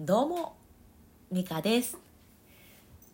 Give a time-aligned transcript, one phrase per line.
[0.00, 0.54] どうも
[1.32, 1.98] ミカです。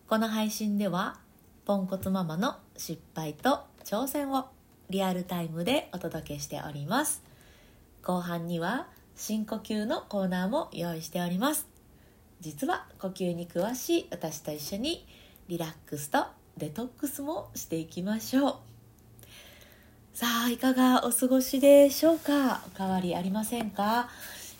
[0.06, 1.16] この配信では
[1.64, 4.48] ポンコツママの失敗と挑戦を
[4.90, 7.22] リアルタイムでお届けしております。
[8.02, 8.86] 後半には
[9.16, 11.66] 深呼吸のコーナーも用意しております。
[12.42, 15.06] 実は呼吸に詳しい私と一緒に
[15.48, 16.26] リラックスと
[16.58, 18.56] デトックスもしていきましょう。
[20.12, 22.60] さあいかがお過ごしでしょうか？
[22.74, 24.10] お変わりありませんか？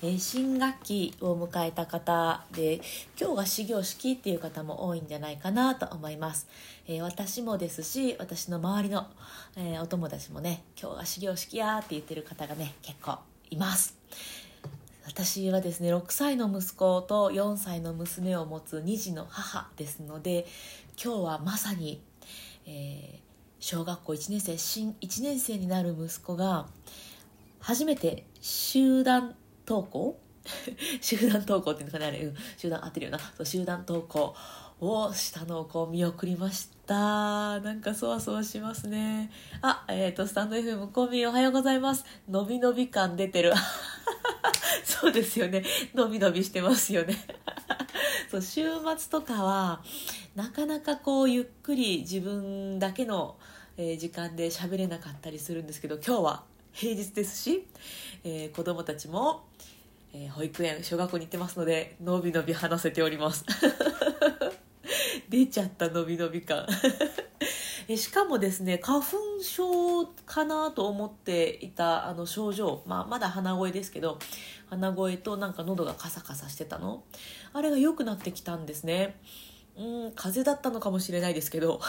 [0.07, 2.83] え新学期を迎えた方で
[3.19, 6.47] 今日が始業式っていう方も多いんじゃないかなと思います、
[6.87, 9.07] え、私もですし私の周りの、
[9.57, 13.19] え、お友達もね今日が始業式やって言ってる方がね結構
[13.51, 13.97] います。
[15.07, 20.47] 私はですね6歳の息子と4歳の娘を持つ2児の母ですので
[21.03, 22.03] 今日はまさに、
[22.67, 23.19] えー、
[23.59, 26.67] 小学校1年生新1年生になる息子が
[27.61, 29.35] 初めて集団
[29.67, 30.21] 登校
[31.01, 33.19] 集団登校っていうのかねあれ、うん、集団合ってるよな。
[33.19, 34.35] そう集団登校
[34.81, 37.61] をしたのをこう見送りました。
[37.61, 39.31] なんかそわそわしますね。
[39.63, 42.05] あえっ、ー、とスタンド FM コンビおはようございます。
[42.29, 43.53] のびのび感出てる。
[44.85, 45.65] そうですよね。
[45.95, 47.17] のびのびしてますよね。
[48.31, 48.67] そう週
[48.97, 49.83] 末とかは
[50.35, 53.39] なかなかこうゆっくり自分だけの、
[53.77, 56.45] えー、時間で喋れなかったりするんですけど今日は
[56.75, 57.67] 平日ですし、
[58.25, 59.45] えー、子供たちも、
[60.17, 63.45] えー、保育園小学校に行ってますのでのびのび話せております。
[65.29, 66.67] 出ちゃったのびのび感。
[67.89, 74.19] えしかもですね花粉症かなと思っていたあの症状、まあ、まだ鼻声ですけど
[74.71, 77.03] 鼻声となんか喉がカサカサしてたの？
[77.53, 79.21] あれが良くなってきたんですね。
[79.77, 81.81] うん風邪だったのかもしれないですけど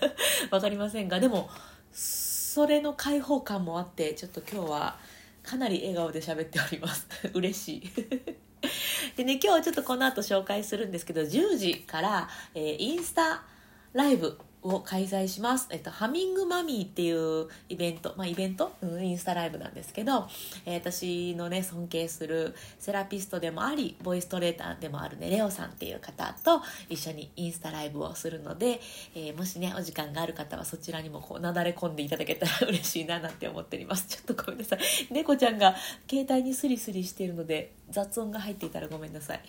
[0.50, 1.50] 分かりませんがでも
[1.92, 4.96] それの開放感もあってちょっと今日は
[5.44, 7.06] かなり笑顔で喋っております。
[7.34, 7.90] 嬉しい。
[9.16, 13.44] でね今日はちょっとこの後紹介するんですけど10時から、えー、インスタ
[13.92, 15.68] ライブを開催します。
[15.70, 20.26] えっと、ハミングマミーっていうイベント、まあイベント、うん、インスタライブなんですけど、
[20.66, 28.80] えー、私のね、尊敬するセラピストでもあり、ボイストレーターでもあるね、レオさんっていう方と一緒にインスタライブをするので、
[29.14, 34.06] えー、もしね、お時間がある方はそちらにもこう、なだれ込んでいただけたら嬉しいななんて思っております。
[34.08, 34.78] ちょっとごめんなさい。
[35.10, 35.74] 猫ちゃんが
[36.08, 39.40] 携帯にスリスリしているので、雑音が入っていたらごめんなさい。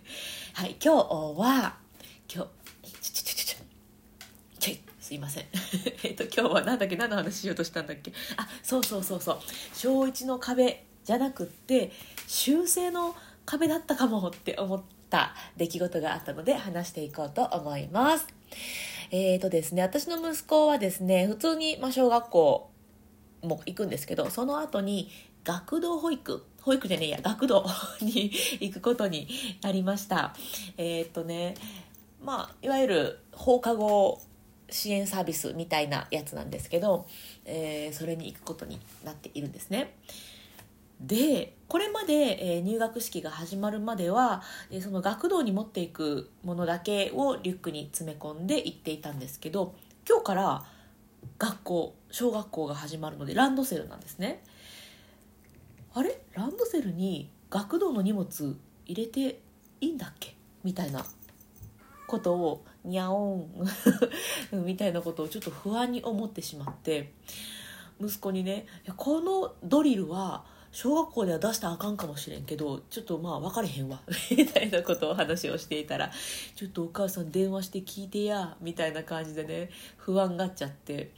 [0.54, 1.76] はい、今日は、
[2.28, 2.46] 今日、ちょ
[3.00, 3.58] ちょちょちょ、
[4.58, 4.80] ちょい。
[5.12, 5.44] すいません。
[6.04, 6.96] えっと今日は何だっけ？
[6.96, 8.14] 何の話しようとしたんだっけ？
[8.38, 9.40] あそうそうそうそう。
[9.74, 11.92] 小1の壁じゃなくって
[12.26, 13.14] 修正の
[13.44, 18.26] 壁だったかもって思った出来事があったので話していこうと思います。
[19.10, 22.70] えっ、ー、とですね私の息子はですね普通に、ま、小学校
[23.42, 25.10] も行くんですけどその後に
[25.44, 27.66] 学童保育保育じゃねえや学童
[28.00, 29.28] に行くことに
[29.60, 30.34] なりました。
[30.78, 31.54] えっ、ー、とね
[32.24, 34.22] まあいわゆる放課後
[34.72, 37.06] 支援サービスみたいなやつなんですけど、
[37.44, 39.96] えー、それに行くことになっているんですね。
[41.00, 49.74] でこれまで、えー、入学式が始まるまでは、えー、その学童に持っていくものだけをリュックに詰め込んで行っていたんですけど
[50.08, 50.64] 今日から
[51.38, 54.42] 学校小学校が始まるのでランドセルなんですね。
[55.94, 56.20] あれ？
[56.34, 58.56] ランドセルに学童の荷物
[58.86, 59.40] 入れて
[59.80, 60.36] いいんだっけ？
[60.62, 61.04] みたいな
[62.12, 63.50] ことをにゃおん
[64.52, 67.14] みたいなことをちょっと不安に思ってしまって
[67.98, 68.66] 息子にね
[68.98, 74.02] 「このドリルは小学校では出したらあかんかもしれんけどちょっとまあ分かれへんわ
[74.36, 76.10] みたいなことを話をしていたら
[76.54, 81.12] 「ちょっとお母さん電話して聞いてや」みたいな感じでね不安がっちゃって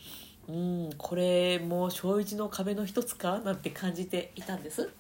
[0.49, 3.41] うんこれもう小1の壁の一つか？
[3.41, 4.91] なんて感じていたんです。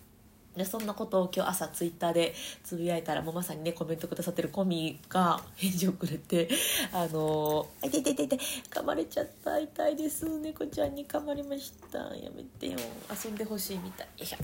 [0.56, 6.48] でそんなことを今日朝ツイッターでつぶやいたらもうまさにねコメントくださってるコミが返事をくれて
[6.92, 8.38] 「あのー、痛い痛い痛い痛い
[8.70, 12.78] 噛まれちゃった痛いです猫ちゃんに噛まれましたやめてよ
[13.24, 14.36] 遊んでほしいみたい」よいしょ。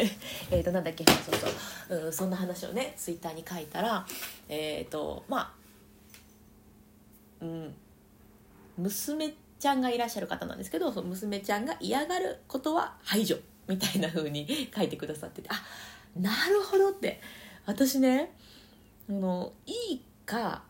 [0.50, 1.16] えっとなんだっけそう
[1.88, 4.06] そう、うん、そんな話をねツイッターに書いたら
[4.48, 5.52] えっ、ー、とまあ
[7.42, 7.74] うん
[8.78, 13.36] 娘ちゃんがいらっしゃる方なんですけどその娘ちゃんが嫌がることは排除。
[13.70, 15.62] みたいな風に 書いてくださっててあ
[16.18, 17.20] なるほどって。
[17.66, 18.32] 私ね
[19.08, 20.64] あのいいか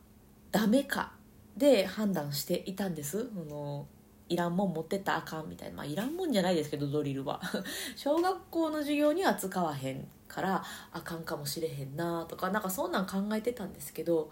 [0.53, 1.13] ダメか
[1.57, 3.31] で判断していたんです。
[3.35, 3.87] あの
[4.29, 5.77] いらんもん持ってったらあかんみたいな。
[5.77, 7.41] まあいらんもんじゃないですけどドリルは。
[7.97, 10.63] 小学校の授業には使わへんから
[10.93, 14.31] あかんかもしれへんなとかなんかそんなん考えてたんですけど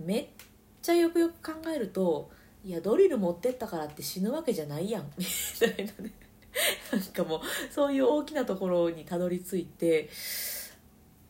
[0.00, 0.26] めっ
[0.82, 2.30] ちゃよくよく考えると
[2.64, 5.24] いやドリル持ってったからって死ぬわけじゃないやんみ
[5.60, 6.25] たいなね。
[6.92, 10.08] なんかもうそういう大きなところにたどり着いて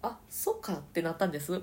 [0.02, 1.60] あそうかってなったんです。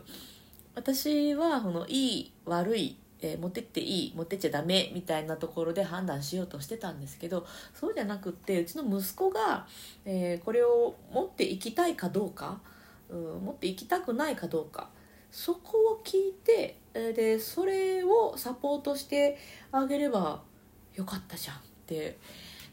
[0.75, 9.65] 私はこのいい悪いえー、持ってっていい持ってっちゃダメみたいなところで判断しようとしてたんですけどそうじゃなくってうちの息子が、
[10.03, 12.59] えー、これを持っていきたいかどうか、
[13.09, 14.89] うん、持っていきたくないかどうか
[15.31, 19.39] そこを聞いて、でそれをサポートして
[19.71, 20.43] あげれば
[20.93, 22.19] よかったじゃんって、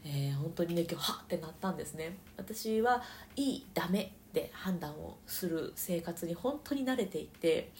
[0.03, 2.17] えー、本当にね今日はってなったんですね。
[2.37, 3.01] 私は
[3.35, 7.71] いいダメで判断をする生活に本当に慣れていて、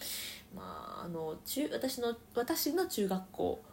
[0.56, 3.64] まあ、あの中私の私の中学校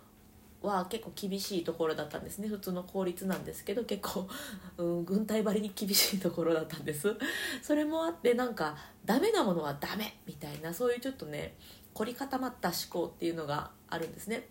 [0.63, 2.49] は結構厳しいところだったんですね。
[2.49, 4.29] 普通の公立なんですけど結構、
[4.79, 7.15] うん、軍隊張りに厳しいところだったんです。
[7.63, 11.55] それもあってなんかダメなものはダメみたいなそういうちょっとね
[11.95, 14.49] 凝り固まった思考っていうのがあるんですね。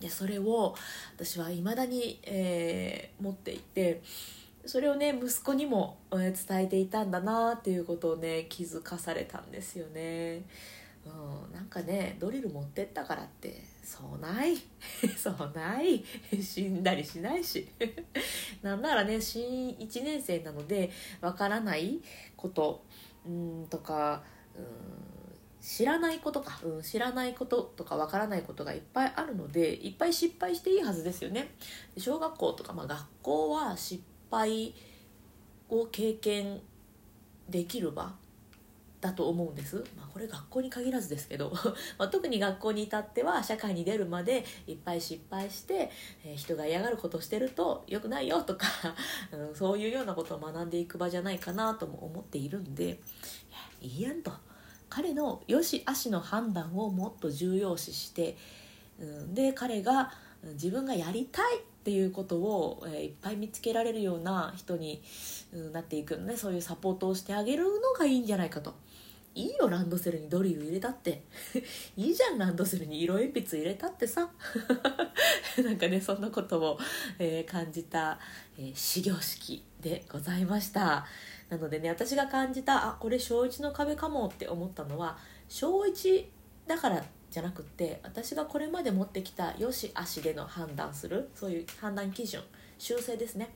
[0.00, 0.74] でそれを
[1.16, 4.02] 私はいまだに、えー、持っていて
[4.66, 10.42] それをね息子にも伝えていたんだなっていうことをね気づかされたんですよね。
[11.06, 14.56] うん、なんかねドリル持ってったからってそうない。
[15.16, 16.04] そうない。
[16.42, 17.68] 死んだりしないし。
[18.62, 22.00] なんならね新1年生なのでわからない
[22.36, 22.84] こと
[23.26, 24.22] うんとか
[24.56, 25.19] うん
[25.60, 31.54] 知らないことか、うん、知らないこととかわからないことがいっぱいあるのでいっぱい失敗していいはずですよね。
[31.98, 34.74] 小学校とか、まあ、学校は失敗
[35.68, 36.60] を経験
[37.48, 38.14] できる場
[39.00, 41.52] だと思うんです、まあ、これ学校に限らずですけど。
[41.98, 45.90] ま特に学校に至っては社会に出るまでいっぱい失敗して、
[46.24, 48.66] えー、人が嫌がることをしてると良くないよとか、
[49.32, 53.00] うん、そういうようなことを学んでいく場じゃないかなとも思っているんで。
[53.80, 54.30] いいやんと。
[54.90, 58.36] 彼の良し悪しの判断をもっと重要視して、
[59.00, 60.12] うん、で彼が
[60.54, 65.02] 自分がやりたいっていうことを、え、いっぱい見つけられるような人に、
[65.72, 68.74] なっていくのねそういうサポートをしてあげるのがいいんじゃないかと。
[69.34, 71.22] いいよランドセルにドリル入れたって。
[71.96, 74.30] いいじゃんランドセルに色鉛筆入れたってさ。
[75.64, 76.78] なんかねそんなことを、
[77.18, 78.18] えー、感じた、
[78.58, 81.06] えー、始業式でございました。
[81.50, 85.18] なのでね私が感じたあこれ小1の壁かもって思ったのは
[85.48, 86.24] 小1
[86.66, 92.42] だからじゃなくって私がこれまで持ってきたよし悪しでの判断するそういう判断基準
[92.78, 93.50] 修正ですね。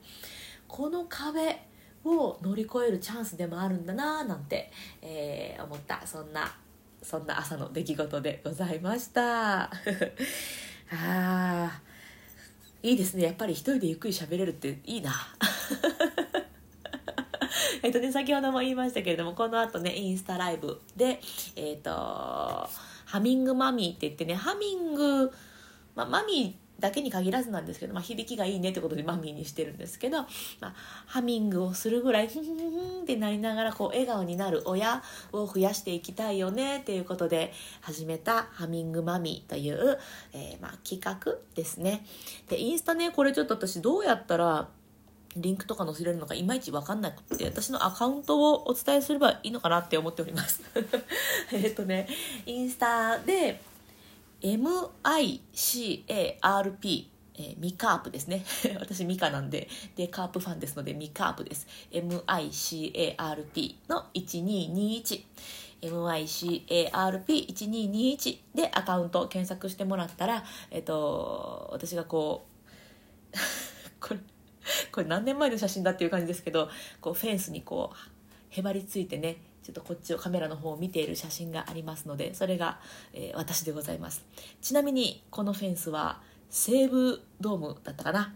[0.67, 1.59] この壁
[2.03, 4.71] を乗り越えるチャンスでもあるんだなーなんて、
[5.01, 6.05] えー、思った。
[6.05, 6.55] そんな
[7.01, 9.63] そんな朝の出来事でございました。
[10.91, 13.23] あーいいですね。
[13.23, 15.11] やっぱり一人でゆっくり喋れるっていいな。
[17.85, 21.19] えっとね先ほども言いましたけれどもこの後ねインスタライブで
[21.55, 25.31] えっ、ー、とハミングマミーって言ってねハミング、
[25.93, 30.23] まあ、マミーだけに限らずなんですけど、まあ、響きがいいねってことでマミーにしてるんですけど、
[30.59, 30.73] まあ、
[31.05, 39.99] ハミングをするぐらいフンフンフンってなりながらこう笑顔になる親を増やしていきたいよねっていうことで始めたハミングマミーという、
[40.33, 42.03] えー、まあ企画ですね。
[42.49, 44.67] でインスタねこれちょっと私どうやったら
[45.35, 50.61] リンクとか載せれるのかいまいち分かんなくって私のアカウントをお伝えすればいいのかなって思っております
[51.51, 52.07] えっとね
[52.45, 53.61] インスタで
[54.41, 57.05] MICARP
[57.37, 58.45] えー、ミカープですね。
[58.79, 61.67] 私ミカなんで、で、カープファンですので、ミカープです。
[61.91, 65.25] MICARP の1221。
[65.81, 72.45] MICARP1221 でアカウント検索してもらったら、えっと、私がこ
[73.33, 73.37] う、
[73.99, 74.19] これ、
[74.91, 76.69] これ何年前の写真だっていう感じですけど、
[77.01, 77.97] こうフェンスにこう、
[78.49, 82.79] へばりついてね、ちょっとこっちをカメラの方を見ている写真がありますのでそれが、
[83.13, 84.23] えー、私でございます
[84.61, 88.33] ちなみにこのフェンスは西武ドームだったかな？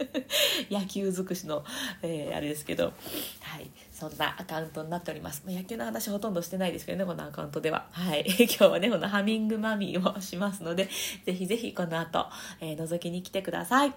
[0.70, 1.62] 野球尽くしの、
[2.00, 2.94] えー、あれですけど、
[3.40, 5.42] はい、そんなアカウントになっております。
[5.44, 7.86] ま野球の話ほとんどしてないですけどね、このアカウントでは。
[7.90, 8.24] はい。
[8.38, 10.88] 今日はね、このハミングマミーをしますので、
[11.26, 12.30] ぜひぜひこの後、
[12.60, 13.92] えー、覗きに来てください。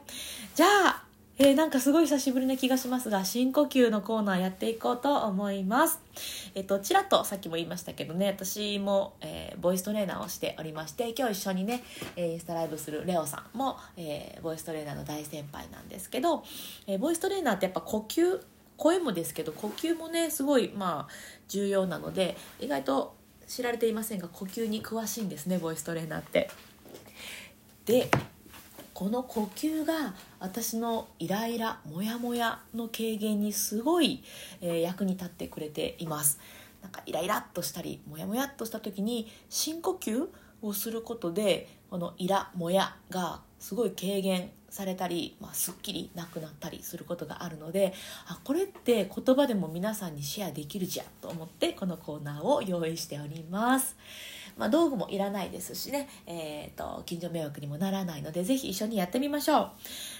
[0.53, 1.06] じゃあ、
[1.39, 5.99] えー、なんかすごい久しぶりな気がしますが、深呼吸のコーナーやっていこうと思います。
[6.55, 11.83] えっ、と、ちらっとさっきも言いましたけどね、私も、えー、ボイストレーナーをしておりまして、今日一緒にね、
[12.15, 16.43] えインスタライブするレオさんも、えボイストレーナーの大先輩なんですけど、
[16.87, 18.41] えボイストレーナーってやっぱ呼吸、
[18.77, 21.13] 声もですけど、呼吸もね、すごい、まあ、
[21.47, 23.15] 重要なので、意外と
[23.47, 26.49] 知られていませんが、呼吸に詳しいんですね、ボイストレーナーって。
[27.85, 28.09] で、
[28.97, 34.23] この呼吸が私のイライラモヤモヤの軽減にすごい、
[34.59, 36.39] えー、役に立ってくれています。
[36.81, 40.27] なんかイライラっとしたりモヤモヤっとした時に深呼吸
[40.63, 47.93] をすることでこのイラモヤがすごい軽減されたり、まあ、すっきりなくなったりすることがあるので
[48.27, 53.95] あこれって言葉でも皆さんにシェアできるじゃんと思ってこのコーナーを用意しております。
[54.57, 59.69] まあ、道具もいらないですしね、えーと、近所迷惑にもならないのでぜひ一緒にやってみましょう。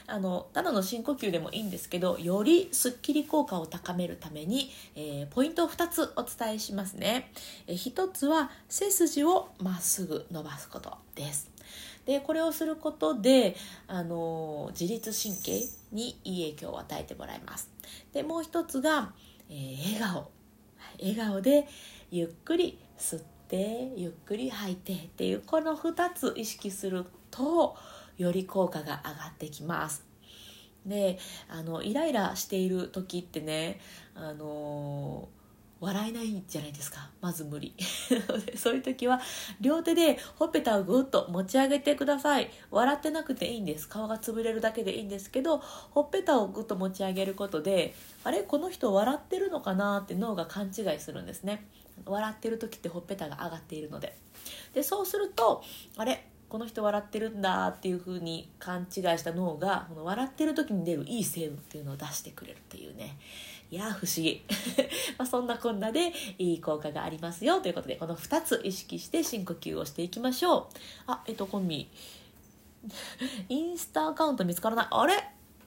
[0.05, 7.31] あのただの深呼吸でもいいんですけどよりすっきり効果を高めるために、えー、ポイントを2つお伝えしますね、
[7.65, 11.56] えー、1つは背筋をまっすぐ伸ばすことです。
[12.07, 15.61] でこれをすることで、あの自律神経
[15.91, 17.69] にいい影響を与えてもらいます。
[18.13, 19.13] でもう一つが、
[19.49, 20.31] えー、笑顔。
[20.99, 21.67] 笑顔で
[22.09, 27.75] ゆっくり吸ってゆっくり吐いてっていうこの2つ意識すると
[28.17, 30.05] より効果が上がってきます。
[30.85, 33.81] であのイライラしている時ってね
[34.15, 35.27] あの
[35.79, 37.09] 笑えないじゃないですか？
[37.21, 37.75] まず無理。
[38.57, 39.21] そういう時は
[39.61, 42.49] 両手でほっぺたをぐっと持ち上げてください。
[42.71, 43.87] 笑ってなくていいんです。
[43.87, 47.93] 顔が潰れるだけでいいんですけどほっぺたをぐっと持ち上げることで
[48.23, 48.41] あれ？
[48.41, 51.67] この人笑ってるのかなって脳が勘違いするんですね。
[52.05, 54.17] 笑ってる時ってほっぺたが上がっているので。
[54.73, 55.63] でそうすると
[55.97, 56.27] あれ？
[56.49, 58.87] この人笑ってるんだっていう風に勘違い
[59.17, 63.17] した脳がこの笑ってる時に出るいい成分っていうのを出してくれるっていうね。
[63.69, 64.43] いや不思議。
[65.19, 70.65] まそんなこんなでいい効果がありますよということでこの2つ意識して深呼吸をしていきましょう。
[71.07, 71.89] あえっとコンビ。
[73.49, 74.87] インスタアカウント見つからない。
[74.89, 75.13] あれ？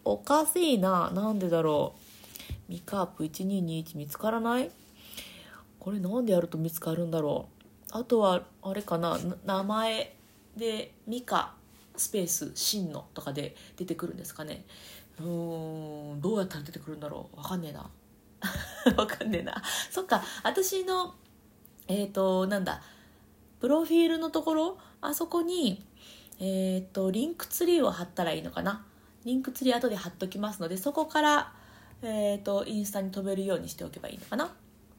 [0.05, 1.11] おかしいな。
[1.11, 1.95] なんでだろ
[2.69, 2.73] う。
[2.73, 4.71] ミカープ1221見つからない？
[5.79, 7.49] これなんでやると見つかるんだろ
[7.93, 7.99] う。
[7.99, 10.20] あとはあれかな名前。
[10.61, 11.55] でミカ
[11.97, 14.65] スペース真のとかで出てくるんですかね。
[15.19, 17.37] うんどうやったら出てくるんだろう。
[17.39, 17.91] わかんねえな。
[18.97, 19.63] わかんねえな。
[19.91, 21.15] そっか私の
[21.89, 22.83] えっ、ー、となんだ
[23.59, 25.85] プロフィールのところあそこに
[26.39, 26.43] え
[26.79, 28.87] っ、ー、とリンクツリーを貼ったらいいのかな。
[29.25, 31.53] リンクツリー後で貼っときますのでそこから
[32.03, 34.55] えっ、ー、とインスタに飛べるようにしておけばいいのかな。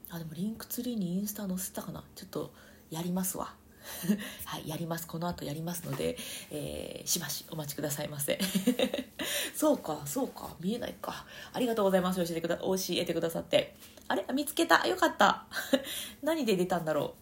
[0.09, 2.03] あでもリンクツリーにインスタ載せたかな。
[2.15, 2.53] ちょっと
[2.89, 3.60] やりますわ。
[4.45, 5.07] はいやります。
[5.07, 6.17] この後やりますので、
[6.51, 8.39] えー、しばしお待ちくださいませ。
[9.55, 10.55] そうかそうか。
[10.59, 11.25] 見えないか。
[11.53, 12.17] ありがとうございます。
[12.23, 13.75] 教えてくだ教えてくださって。
[14.07, 14.25] あれ？
[14.33, 14.87] 見つけた？
[14.87, 15.45] よかった。
[16.21, 17.15] 何で出たんだろ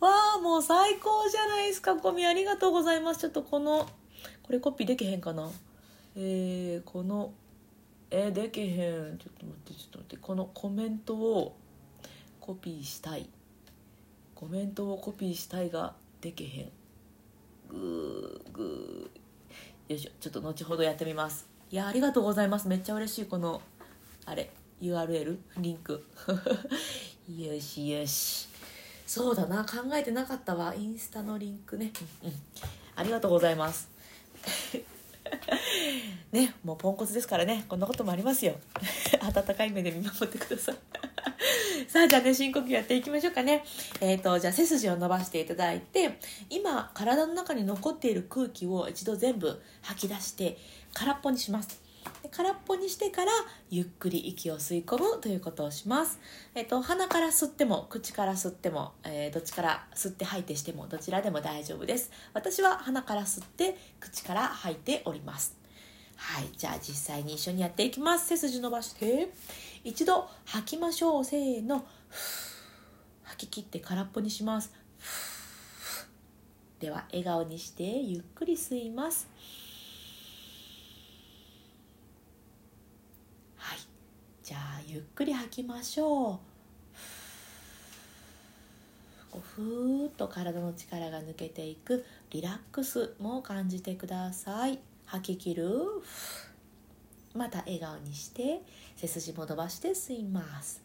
[0.00, 0.04] う？
[0.04, 1.96] わあもう最高じゃないですか。
[1.96, 3.20] コミありがとうございます。
[3.20, 3.88] ちょっとこの
[4.42, 5.50] これコピーできへんかな？
[6.16, 7.32] えー、この
[8.10, 9.18] えー、できへん。
[9.18, 10.16] ちょっと待ってちょっと待って。
[10.16, 11.56] このコメントを
[12.40, 13.30] コピーしたい。
[14.42, 16.68] コメントをコピーしたいがでけへん。
[17.68, 19.92] グーグー。
[19.92, 20.10] よいしょ。
[20.18, 21.46] ちょっと後ほどやってみます。
[21.70, 22.66] いやありがとうございます。
[22.66, 23.62] めっちゃ嬉しいこの
[24.26, 26.04] あれ URL リンク。
[27.30, 28.48] よしよし。
[29.06, 29.64] そうだな。
[29.64, 30.74] 考えてなかったわ。
[30.74, 31.92] インスタのリンクね。
[32.24, 32.34] うん、うん、
[32.96, 33.88] ありがとうございます。
[36.32, 37.64] ねもうポンコツですからね。
[37.68, 38.56] こんなこともありますよ。
[39.22, 41.01] 温かい目で見守ってください。
[41.88, 43.64] さあじゃあね深呼吸やっていきましょうかね
[44.00, 46.18] えっ、ー、とじゃあ背筋を伸ばしていただいて
[46.50, 50.58] 今体の中に残っている空気を一度全部吐き出して
[50.94, 51.82] 空っぽにします
[52.30, 53.32] 空っぽにしてから
[53.70, 56.18] ゆっくり息を吸い込むということをします。
[56.54, 62.10] えっと、鼻から吸っても口から吸っても、えー、どっちから吸って吐いてしてもどちらでも大丈夫です。
[62.32, 65.61] 私は鼻から吸って口から吐いております。
[66.24, 68.28] はい、じゃあ実際に一緒にやっていきます。
[68.28, 69.28] 背筋伸ばして。
[69.82, 71.24] 一度吐きましょう。
[71.24, 71.84] せーの。
[73.24, 74.72] 吐き切って空っぽにします。
[76.78, 79.28] では笑顔にしてゆっくり吸います。
[83.56, 83.78] はい。
[84.44, 86.40] じゃあゆっくり吐きましょ
[89.34, 92.06] うふーっと体の力が抜けていく。
[92.30, 94.78] リラックスも感じてください。
[95.12, 95.68] 吐き切る。
[97.34, 98.62] また笑顔にして
[98.96, 100.82] 背筋も伸ばして吸います。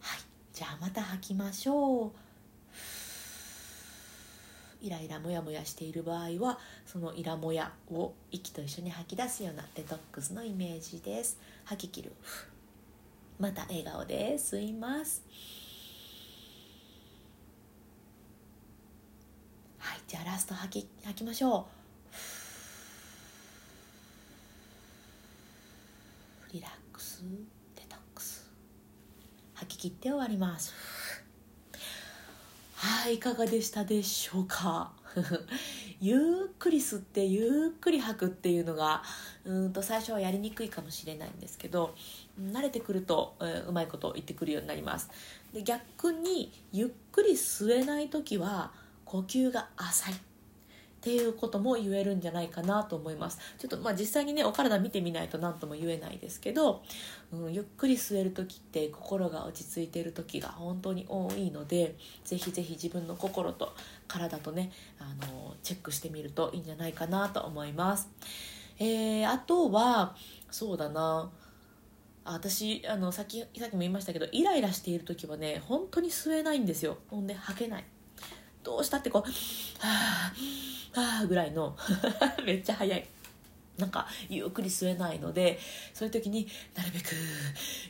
[0.00, 0.20] はい。
[0.52, 2.10] じゃあまた吐きましょう。
[4.80, 11.38] イライラモヤモヤしている場合はそのイラモヤを息と一緒に吐き出すようなデトックスのイメージです。
[11.64, 12.12] 吐き切る。
[13.38, 15.22] また笑顔で吸います
[19.78, 21.66] はいじゃあラスト吐き吐きましょ
[26.50, 26.52] う。
[26.54, 27.22] リラックス
[27.76, 28.50] デトックス。
[29.52, 30.72] 吐き切って終わります。
[32.76, 34.92] はいいかがでしたでしょうか？
[36.00, 39.02] ゆっくり吸ってゆっくり吐くっていうのが
[39.44, 41.94] うんと最初はやりにくいかもしれないんですけど
[42.40, 45.10] 慣れてくると、えー、うまいこと言ってくるようになります。
[45.52, 48.72] で逆にゆっくり吸えない時は
[49.08, 50.14] 呼吸が浅い。
[50.14, 53.38] っていうことも言えるんじゃないかなと思います。
[53.56, 56.82] ちょっとまあ実際にねお体見てみないと何とも言えないですけど、
[57.32, 63.72] うん、ゆっくり吸える時って心が落ち着いている時が本当に多いのでぜひぜひ自分の心と
[64.08, 68.10] 体とねあのチェックしてみるといいんじゃないかなと思います、
[68.80, 70.16] えー、あとは
[70.50, 71.30] そうだな。
[72.24, 76.98] 私あのさっきさっきも言いましたけどイライラしている時はね本当に吸えないんですよ。
[77.08, 77.84] ほんで吐けない。
[78.62, 79.22] どうしたってこう
[79.84, 79.88] 「は
[80.94, 81.76] あはあ」ぐらいの
[82.44, 83.06] めっちゃ早い
[83.78, 85.58] なんかゆっくり吸えないので
[85.94, 87.14] そういう時になるべく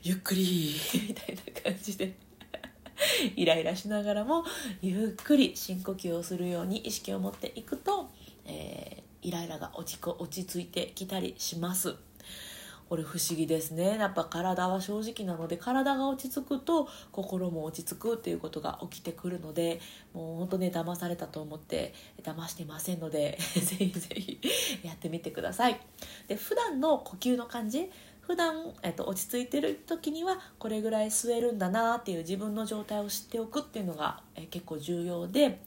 [0.02, 0.74] ゆっくり
[1.08, 2.14] みたいな感じで
[3.36, 4.44] イライラしながらも
[4.82, 8.10] ゆっくり深呼吸をするように意識を持っていくと、
[8.44, 12.07] えー、イライラが落ち落ち着いてきたりします。
[12.88, 13.98] これ不思議ですね。
[13.98, 19.80] やっぱ体は正直なので体が落ち着くと心も落ち着くっていうことが起きてくるので
[20.14, 21.92] もうほんとね騙されたと思って
[22.22, 24.40] 騙してませんので ぜひぜひ
[24.82, 25.80] やってみてください。
[26.28, 27.90] で普段の呼吸の感じ
[28.20, 35.62] 普段、えっと、落ち着いてる時にはこれぐらい吸えるんだなっていう自分の状態を知っておくっていうのが、え結構重要で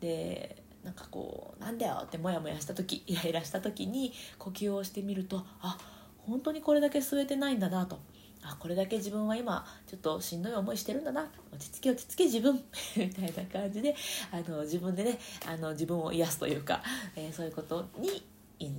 [0.00, 5.93] でなんかこうなんだよってモヤモヤした時イライラした時に呼吸をしてみるとあっ
[6.26, 7.98] 本当にこれだけ吸えてないんだなと。
[8.46, 11.30] あこれだけ自分は今ちょっとしんどい思いしてるんだな。
[11.52, 12.62] 落ち着け落ち着け自分。
[12.96, 13.96] みたいな感じで
[14.30, 16.82] あの自分でねあの自分を癒すというか、
[17.16, 18.22] えー、そういうことに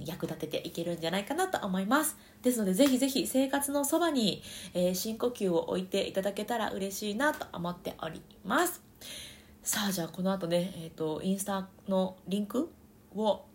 [0.06, 2.16] 役立てていけるんじゃないかなと思います。
[2.44, 4.44] ですのでぜひぜひ生活のそばに、
[4.76, 8.82] えー、深呼吸を置いていただけたら嬉しいなと思っております。
[9.64, 12.70] さあじゃあこの後ね、えーとインスタのリンク
[13.16, 13.46] を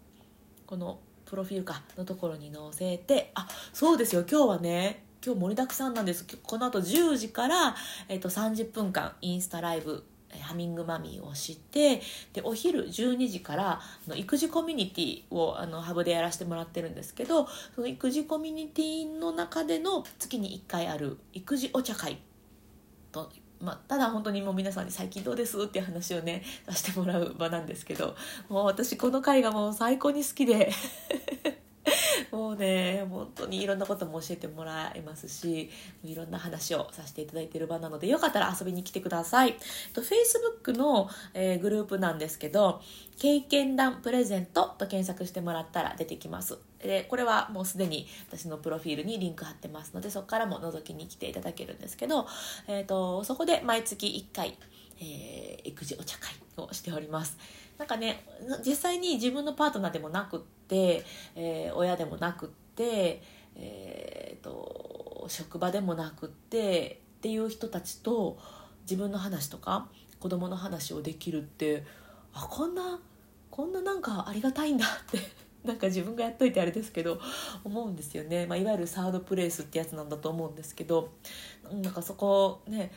[0.66, 0.98] この
[1.30, 4.24] プロフィールかのところに載せてあそうですよ。
[4.28, 6.26] 今日はね今日盛りだくさんなんです。
[6.42, 7.76] この後10時から、
[8.08, 10.04] えー、と30分間インスタライブ
[10.40, 22.18] ハミングマミーをしてでお昼12時からの育児コミュニティをあのハブでやらせてもらってるんですけどその育児コミュニティの中での月に1回ある育児お茶会
[23.12, 23.30] と
[23.60, 28.16] まあ、ただ本当にもう皆さんに最近どうですっていう話をね さしてもらう場なんですけど
[28.48, 30.72] もう私この回がもう最高に好きで。
[32.30, 35.70] もうね本当にいろんなことも教えてもらえますし
[36.04, 39.56] いろんな話をさせていただいている場なのでよかったら遊びに来てください。
[39.94, 42.82] と Facebook の、えー、グループなんですけど
[43.18, 46.58] 「経験談プレゼント」と検索してもらったら出てきます。
[46.78, 52.26] でこれはもうすでに私のプロフィールにリンク貼ってますのでそこからも覗きに来ていただけるんですけど、
[52.68, 54.56] えーと、そこで毎月1回、
[54.98, 57.36] えー、育児お茶会をしております。
[57.76, 58.24] なんかね
[58.64, 63.22] 実際に自分のパートナーでもなくって、えー、親でもなくって、
[63.56, 68.38] えーと、職場でもなくってっていう人たちと
[68.82, 71.84] 自分の話とか子供の話をできるって
[72.32, 73.00] あこんな
[73.50, 75.18] こんななんかありがたいんだって
[75.64, 77.20] なんか自分がやっといてあれですけど
[77.64, 81.10] 思うんですよね、まあ、いわゆるサードプレイスってやつなんだと思うんですけど
[81.70, 82.90] なんかそこね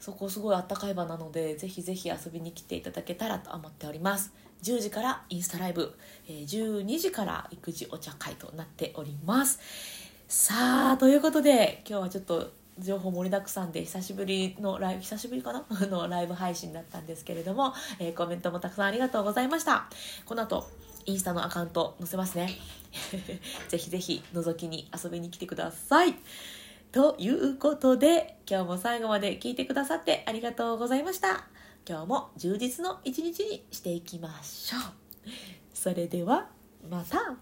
[0.00, 4.34] そこすごいあったかい場なのでぜひぜひ遊びに来ていただけたらと思っております。
[4.62, 5.94] 10時からインスタライブ、
[6.28, 9.60] え、12時から育児お茶会となっております。
[10.28, 15.64] さあということで今日はちょっと情報盛りだくさんで久しぶりのライブ久しぶりかな？
[15.86, 19.88] のライブ配信だったんですけれども、えー、コメントもたくさんありがとうございました。
[20.24, 20.68] この後
[21.06, 22.50] インスタのアカウント載せますね。
[23.68, 26.16] ぜひぜひ覗きに遊びに来てください。
[26.90, 31.44] ということで、今日も最後まで聞いてくださってありがとうございました。
[31.86, 34.80] 今日も充実の一日にしていきましょう。
[35.74, 36.48] それでは、
[36.90, 37.36] また。